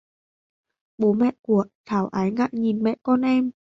Bố 0.97 1.13
mẹ 1.13 1.31
của 1.41 1.65
Thảo 1.85 2.07
ái 2.07 2.31
ngại 2.31 2.49
nhìn 2.51 2.83
mẹ 2.83 2.95
con 3.03 3.21
em 3.21 3.51